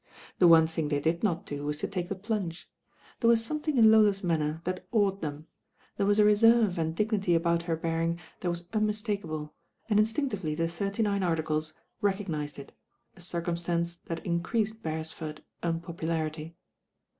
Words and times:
The 0.39 0.47
one 0.47 0.65
thing 0.65 0.87
they 0.87 0.99
did 0.99 1.21
not 1.23 1.45
do 1.45 1.63
was 1.63 1.77
to 1.77 1.87
take 1.87 2.09
the 2.09 2.15
plunge. 2.15 2.67
There 3.19 3.29
was 3.29 3.41
somethmg 3.47 3.77
in 3.77 3.91
Lola's 3.91 4.23
manner 4.23 4.59
that 4.63 4.87
awed 4.91 5.21
them. 5.21 5.45
There 5.95 6.07
was 6.07 6.17
a 6.17 6.25
reserve 6.25 6.79
and 6.79 6.95
dipiity 6.95 7.35
about 7.35 7.61
her 7.61 7.75
bearing 7.75 8.17
that 8.39 8.49
was 8.49 8.67
unmistakable, 8.73 9.53
and 9.91 9.99
mstinctively 9.99 10.57
the 10.57 10.67
Thirty 10.67 11.03
Nine 11.03 11.21
Articles 11.21 11.75
recog 12.01 12.29
nised 12.29 12.57
It, 12.57 12.71
a 13.15 13.21
circumstance 13.21 13.97
that 14.07 14.25
increased 14.25 14.81
Beresford's 14.81 15.41
unpopularity. 15.61 16.55